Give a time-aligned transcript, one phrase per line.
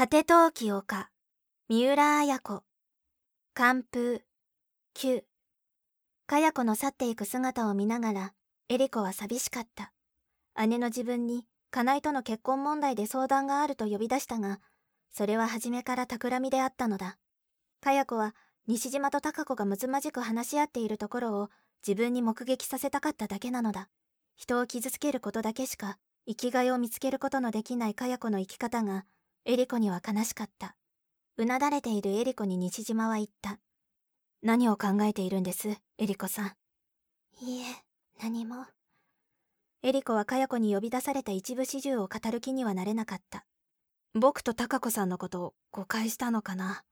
[0.00, 1.10] 果て陶器丘
[1.68, 2.62] 三浦綾子
[3.52, 4.22] 寒風
[4.94, 5.24] 九
[6.26, 8.32] かや子の去っていく姿を見ながら
[8.70, 9.92] エリコは寂しかった。
[10.66, 14.60] 姉の自分に金井との結婚問題で相談があると呼び出したが
[15.12, 17.18] それは初めから企みであったのだ。
[17.82, 18.34] かや子は
[18.68, 21.50] 西島と貴子がむつまじく話し合っているところを
[21.86, 23.90] 自分に目撃させたかっただけなのだ。
[24.34, 29.04] 人を傷つけることだけしか生きがいを見つけることのできないかや子の生き方が
[29.46, 30.76] エリコには悲しかった。
[31.36, 33.58] うなだれているエリコに西島は言った。
[34.42, 36.52] 何を考えているんですエリコさん。
[37.40, 37.64] いいえ
[38.22, 38.66] 何も。
[39.82, 43.46] エリコはかや子に呼び出された一部始終を語る気にはなれなかった。
[44.14, 46.82] 僕と貴子さんのことを誤解したのかな。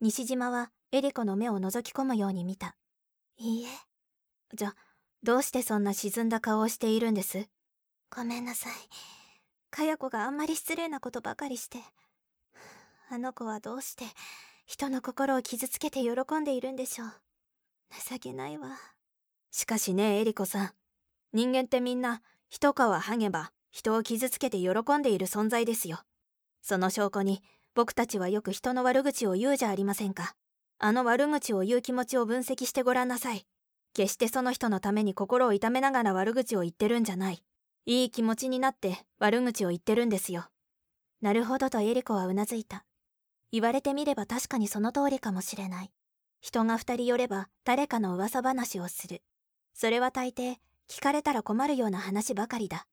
[0.00, 2.76] 西島はエリコの目を覗き込むように見た。
[3.38, 3.68] いいえ。
[4.54, 4.74] じゃ
[5.22, 7.48] どうしてそんな沈んだ顔をしているんです？
[8.14, 8.72] ごめんなさい
[9.70, 11.78] かや子があんまり失礼なことばかりして
[13.10, 14.04] あの子はどうして
[14.66, 17.08] 人の心を傷つけて喜んでいるんでしょう。
[18.10, 18.76] 情けないわ。
[19.50, 20.70] しかしねエリコさん。
[21.32, 22.20] 人間ってみんな
[22.50, 26.00] 一皮剥げば人を傷つけて喜んでいる存在ですよ。
[26.60, 27.42] その証拠に
[27.74, 30.34] 僕たちはよく人の悪口を言うじゃありませんか。
[30.78, 33.46] あの悪口を言う気持ちを分析してごらんなさい。
[33.94, 37.42] 決してその人のために心を痛めながら悪口を言ってるんじゃない。
[37.90, 40.50] いい気持ちになって悪口を言ってるんですよ。
[41.22, 42.84] なるほどとエリコはうなずいた。
[43.50, 45.90] 言われてみれば確かにその通りかもしれない。
[46.42, 49.22] 人が二人寄れば誰かの噂話をする。
[49.72, 52.86] それは大抵聞かれたら困るような話ばかりだ。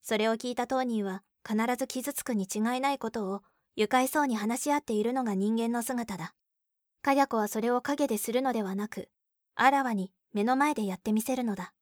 [0.00, 3.42] それを聞いた当人は必ず傷つくに違いないことを
[3.74, 6.34] 愉快そうに話し合っているのが人間の姿だ。
[7.02, 9.08] かや子はそれを陰でするのではなく
[9.56, 11.72] あらわに目の前でやってみせるのだ。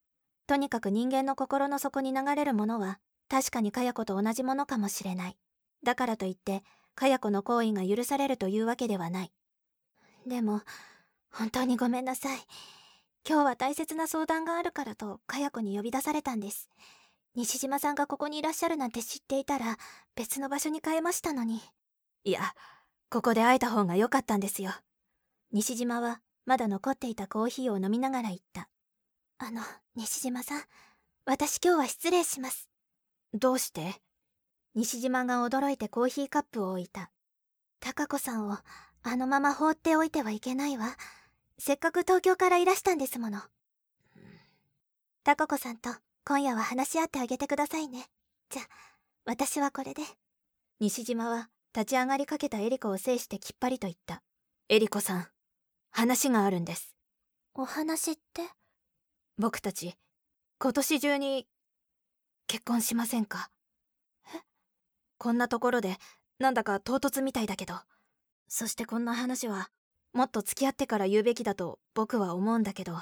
[0.46, 5.36] とにかく人間の心の底に流れるものは確かにかや子と同じものかもしれない。
[5.82, 6.62] だからといって
[6.94, 9.32] かや子の行為が許されるというわけではない。
[10.26, 10.62] でも
[11.30, 12.38] 本当にごめんなさい。
[13.26, 16.68] 今日は大切な相談があるからとかや子に呼び出されたんです。
[17.34, 19.76] 西島さんがここにいらっしゃるなんて知っていたら
[20.14, 21.60] 別の場所に変えましたのに。
[22.24, 22.40] いや
[23.10, 24.72] ここで会えた方が良かったんですよ。
[25.52, 28.68] 西島はまだ残っていたコーヒーを飲みながら言った。
[29.38, 29.62] あの
[29.96, 30.62] 西島さん
[31.26, 32.68] 私今日は失礼します。
[33.32, 33.94] どうして？
[34.74, 37.10] 西島が驚いてコーヒーカップを置いた。
[37.80, 38.58] 貴子さんを
[39.02, 40.96] あのまま放っておいてはいけないわ。
[41.58, 43.40] せっかく東京からいらしたんですもの。
[45.24, 45.90] 貴子さんと
[46.24, 48.06] 今夜は話し合ってあげてくださいね。
[48.50, 48.62] じゃ
[49.24, 50.02] 私はこれで。
[50.80, 54.22] 西島は立ち上がりかけたエリコを制してきっぱりと言った。
[54.68, 55.26] エリコさん
[55.90, 56.94] 話があるんです。
[57.54, 58.42] お話って？
[59.38, 59.96] 僕たち
[60.58, 61.46] 今年中に
[62.46, 63.50] 結婚しませんか？
[64.34, 64.40] え？
[65.18, 65.96] こんなところで
[66.38, 67.74] なんだか唐突みたいだけど。
[68.46, 69.70] そしてこんな話は
[70.12, 72.96] もっと付き合ってから言うべきだと僕は思うんだけど。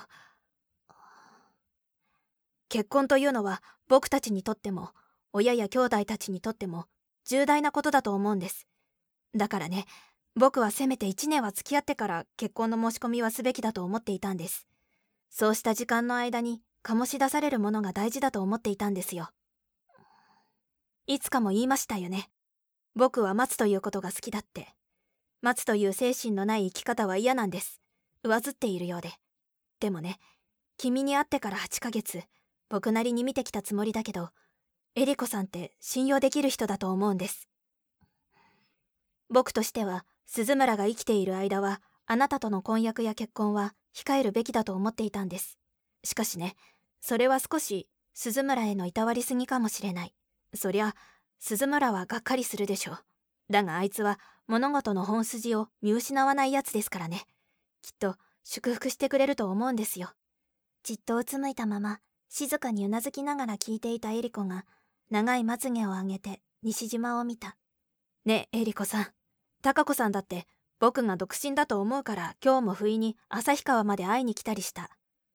[2.71, 4.91] 結婚というのは僕たちにとっても
[5.35, 6.87] 親や兄弟たちにとっても
[7.27, 8.67] 重大なことだと思うんです。
[9.35, 9.85] だからね
[10.35, 14.67] 僕はせめて1年は付き合ってから結婚の申し込みはすべきだと思っていたんです。
[15.35, 19.31] そうした時間の間に醸し出されるものが大事だと思っていたんですよ。
[21.07, 22.29] いつかも言いましたよね。
[22.95, 24.75] 僕は待つということが好きだって。
[25.41, 27.81] 待つという精神のない生き方は嫌なんです。
[28.23, 29.11] 上ずっているようで。
[29.81, 30.19] でもね
[30.77, 32.23] 君に会ってから8ヶ月
[32.69, 34.31] 僕なりに見てきたつもりだけど
[34.95, 37.49] エリコさんって信用できる人だと思うんです。
[39.31, 45.59] 僕としては鈴村が生きている間はあなたとの婚約や結婚は控えるべきだと思っていたんです。
[46.05, 46.57] しかしね
[47.01, 50.15] それは少し鈴村へのいたわりすぎかもしれない。
[50.55, 50.95] そりゃ
[51.39, 52.99] 鈴村はがっかりするでしょう。
[53.51, 57.23] だがあいつは物事の本筋を見失わないやつですからね。
[57.83, 60.11] きっと祝福してくれると思うんですよ。
[60.83, 64.65] じっとうつむいたまま静かにうなずきながら聞いていたエリコが
[65.11, 67.57] 長いまつげを上げて西島を見た。
[68.25, 69.07] ねえエリコさん。
[69.63, 70.47] 貴子さんだって
[70.83, 74.91] 僕が独身だと思うから今日も不意に旭川まで会いに来たりした。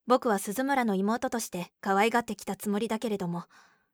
[0.06, 3.46] 僕は鈴村の妹として可愛がってきたつもりだけれども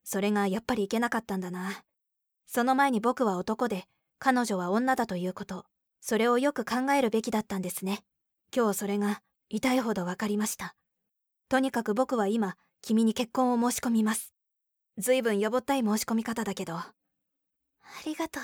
[0.04, 1.84] それがやっぱりいけなかったんだな。
[2.48, 3.86] その前に僕は男で
[4.18, 5.66] 彼女は女だということ
[6.02, 8.00] それをよく考えるべきだったんですね。
[8.52, 10.74] 今日それが痛いほど分かりました。
[11.50, 14.34] とにかく僕は今君に結婚を申し込みます。
[14.98, 16.74] ずいぶんやぼったい申し込み方だけど。
[16.74, 16.94] あ
[18.08, 18.44] りがとう。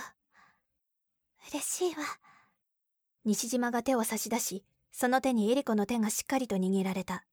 [1.51, 2.03] 嬉しいわ。
[3.25, 7.25] 西島が手を差し出しその手にエリコの手がしっかりと握られた。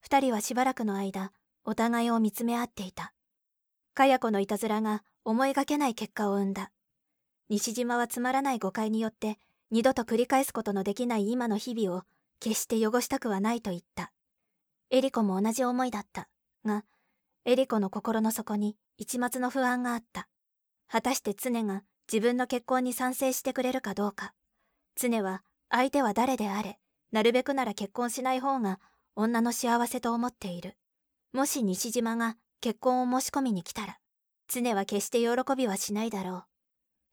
[0.00, 1.32] 二人はしばらくの間
[1.64, 3.12] お互いを見つめ合っていた。
[3.94, 6.70] かや子のいたずらが思いがけない結果を生んだ。
[7.48, 9.38] 西島はつまらない誤解によって
[9.70, 12.02] 二度と繰り返すことのできない今の日々を
[12.40, 14.12] 決して汚したくはないと言った。
[14.90, 16.28] エリコも同じ思いだった。
[16.64, 16.84] が
[17.44, 20.28] エリコの心の底に一抹の不安があった。
[20.88, 24.32] 果たして常が自分の結婚に賛成してくれるかどうか。
[24.96, 26.78] 常は相手は誰であれ
[27.12, 28.80] なるべくなら結婚しない方が
[29.14, 30.76] 女の幸せと思っている。
[31.32, 33.98] もし西島が結婚を申し込みに来たら
[34.48, 36.44] 常は決して喜びはしないだろう。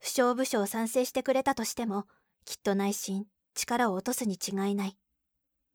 [0.00, 2.06] 不祥不祥賛成してくれたとしても
[2.44, 4.96] きっと内心力を落とすに違いない。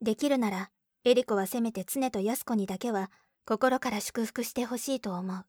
[0.01, 0.71] できるなら
[1.05, 3.11] エリコはせめて常と安子にだけは
[3.45, 5.45] 心から祝福してほしいと思う。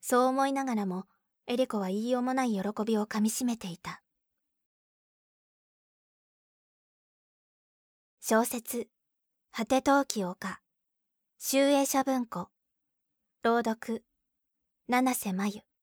[0.00, 1.06] そう思いながらも
[1.46, 4.03] エリコは言いようもない喜びをかみしめていた。
[8.26, 8.88] 小説
[9.52, 10.58] 「果て陶器丘」
[11.36, 12.48] 集英社文庫
[13.42, 14.02] 朗読
[14.88, 15.73] 七瀬真由。